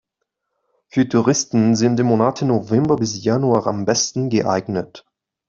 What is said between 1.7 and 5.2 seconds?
sind die Monate November bis Januar am besten geeignet.